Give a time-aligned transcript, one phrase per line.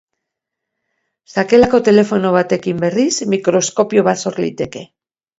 [1.33, 4.83] Sakelako telefono batekin, berriz, mikroskopio bat sor liteke.